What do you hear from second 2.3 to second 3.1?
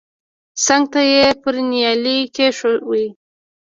کښېښوه.